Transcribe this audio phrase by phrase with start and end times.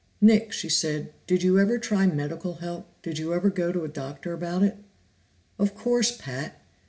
[0.19, 2.87] "Nick," she said, "did you ever try medical help?
[3.03, 4.77] Did you ever go to a doctor about it?"
[5.59, 6.59] "Of course, Pat!